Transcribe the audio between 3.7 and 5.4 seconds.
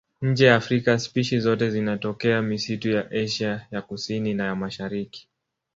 ya Kusini na ya Mashariki.